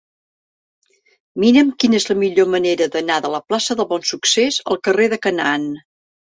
[1.43, 5.25] Mira'm quina és la millor manera d'anar de la plaça del Bonsuccés al carrer de
[5.31, 5.73] Canaan.